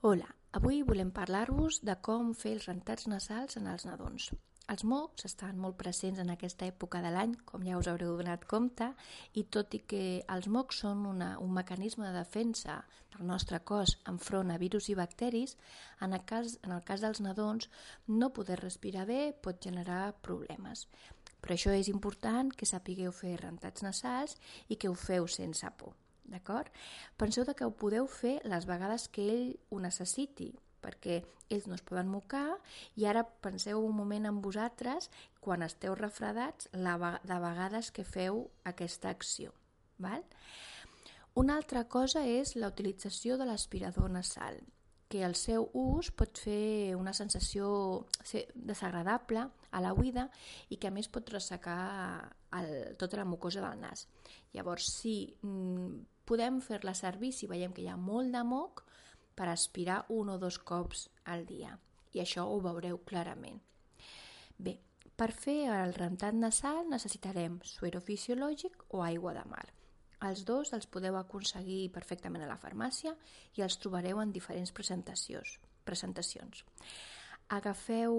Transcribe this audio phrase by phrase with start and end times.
[0.00, 4.28] Hola, avui volem parlar-vos de com fer els rentats nasals en els nadons.
[4.70, 8.46] Els mocs estan molt presents en aquesta època de l'any, com ja us haureu donat
[8.46, 8.92] compte,
[9.34, 10.04] i tot i que
[10.36, 12.78] els mocs són una, un mecanisme de defensa
[13.16, 15.58] del nostre cos enfront a virus i bacteris,
[15.98, 17.66] en el, cas, en el cas dels nadons
[18.06, 20.86] no poder respirar bé pot generar problemes.
[21.42, 24.38] Per això és important que sapigueu fer rentats nasals
[24.68, 25.98] i que ho feu sense por
[26.28, 26.70] d'acord?
[27.16, 30.52] Penseu que ho podeu fer les vegades que ell ho necessiti,
[30.82, 32.58] perquè ells no es poden mocar
[32.96, 38.44] i ara penseu un moment en vosaltres quan esteu refredats la de vegades que feu
[38.68, 39.54] aquesta acció.
[39.98, 40.24] Val?
[41.38, 44.60] Una altra cosa és la utilització de l'aspirador nasal
[45.08, 48.04] que el seu ús pot fer una sensació
[48.54, 50.26] desagradable a la buida
[50.68, 51.78] i que a més pot ressecar
[52.58, 52.68] el,
[53.00, 54.04] tota la mucosa del nas.
[54.52, 58.84] Llavors, si mm, podem fer-la servir si veiem que hi ha molt de moc
[59.38, 61.76] per aspirar un o dos cops al dia.
[62.12, 63.60] I això ho veureu clarament.
[64.58, 64.78] Bé,
[65.18, 69.66] per fer el rentat nasal necessitarem suero fisiològic o aigua de mar.
[70.26, 73.14] Els dos els podeu aconseguir perfectament a la farmàcia
[73.54, 75.58] i els trobareu en diferents presentacions.
[75.88, 76.64] presentacions.
[77.48, 78.14] Agafeu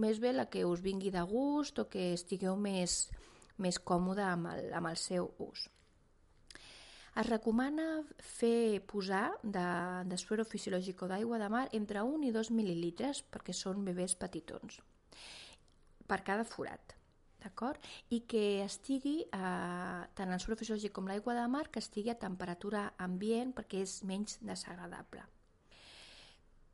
[0.00, 3.10] més bé la que us vingui de gust o que estigueu més,
[3.58, 5.68] més còmode amb el, amb el seu ús.
[7.14, 9.66] Es recomana fer posar de,
[10.10, 14.16] de suero fisiològic o d'aigua de mar entre 1 i 2 mil·lilitres perquè són bebès
[14.18, 14.80] petitons
[16.10, 16.94] per cada forat
[17.44, 17.78] d'acord?
[18.16, 22.18] I que estigui, eh, tant el suero fisiològic com l'aigua de mar, que estigui a
[22.18, 25.24] temperatura ambient perquè és menys desagradable.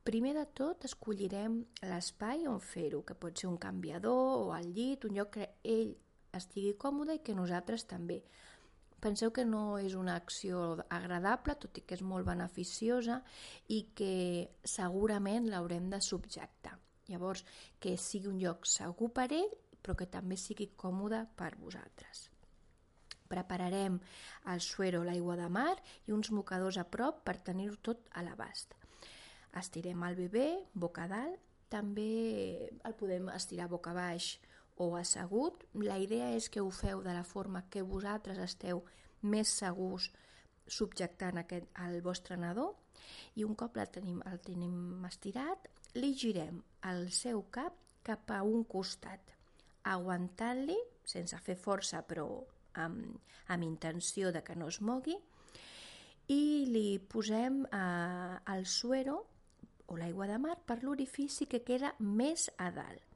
[0.06, 1.58] Primer de tot escollirem
[1.90, 5.92] l'espai on fer-ho, que pot ser un canviador o al llit, un lloc que ell
[6.32, 8.22] estigui còmode i que nosaltres també.
[9.00, 13.22] Penseu que no és una acció agradable, tot i que és molt beneficiosa
[13.72, 14.12] i que
[14.64, 16.76] segurament l'haurem de subjectar.
[17.08, 17.42] Llavors,
[17.80, 22.28] que sigui un lloc segur per ell però que també sigui còmode per vosaltres.
[23.30, 23.98] Prepararem
[24.52, 28.74] el suero, l'aigua de mar i uns mocadors a prop per tenir-ho tot a l'abast.
[29.60, 31.38] Estirem el bebè boca dalt,
[31.70, 34.34] també el podem estirar boca baix
[34.80, 35.64] o assegut.
[35.86, 38.82] La idea és que ho feu de la forma que vosaltres esteu
[39.22, 40.08] més segurs
[40.70, 42.70] subjectant aquest, el vostre nadó
[43.36, 45.68] i un cop el tenim, el tenim estirat,
[45.98, 47.76] li girem el seu cap
[48.06, 49.34] cap a un costat
[49.90, 52.26] aguantant-li, sense fer força però
[52.80, 53.18] amb,
[53.52, 55.16] amb intenció de que no es mogui,
[56.30, 59.18] i li posem eh, el suero
[59.90, 63.09] o l'aigua de mar per l'orifici que queda més a dalt.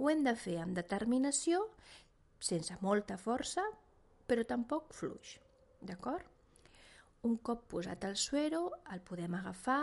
[0.00, 1.58] Ho hem de fer amb determinació,
[2.40, 3.66] sense molta força,
[4.24, 5.34] però tampoc fluix,
[5.84, 6.24] d'acord?
[7.28, 8.62] Un cop posat el suero,
[8.94, 9.82] el podem agafar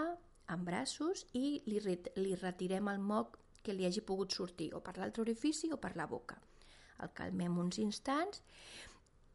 [0.55, 1.77] amb braços i li,
[2.17, 5.93] li retirem el moc que li hagi pogut sortir o per l'altre orifici o per
[6.01, 6.39] la boca.
[7.05, 8.41] El calmem uns instants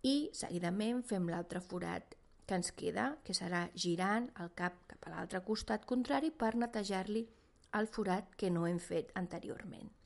[0.03, 5.15] i seguidament fem l'altre forat que ens queda, que serà girant el cap cap a
[5.15, 7.29] l'altre costat contrari per netejar-li
[7.79, 10.02] el forat que no hem fet anteriorment.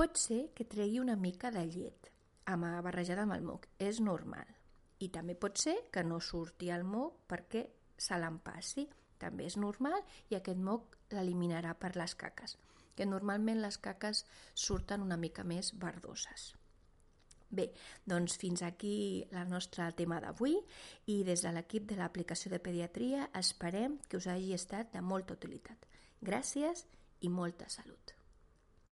[0.00, 2.06] Pot ser que tregui una mica de llet
[2.48, 4.48] amb, barrejada amb el moc, és normal.
[5.04, 7.66] I també pot ser que no surti el moc perquè
[8.00, 8.86] se l'empassi,
[9.20, 10.00] també és normal
[10.32, 12.56] i aquest moc l'eliminarà per les caques
[13.00, 14.24] que normalment les caques
[14.54, 16.50] surten una mica més verdoses.
[17.48, 17.70] Bé,
[18.04, 18.94] doncs fins aquí
[19.30, 20.58] el nostre tema d'avui
[21.08, 25.36] i des de l'equip de l'aplicació de pediatria esperem que us hagi estat de molta
[25.40, 25.88] utilitat.
[26.20, 26.86] Gràcies
[27.20, 28.19] i molta salut.